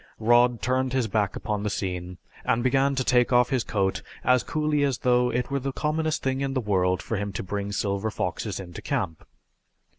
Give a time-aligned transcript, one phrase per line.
[0.17, 4.41] Rod turned his back upon the scene and began to take off his coat as
[4.41, 7.71] coolly as though it were the commonest thing in the world for him to bring
[7.71, 9.23] silver foxes into camp.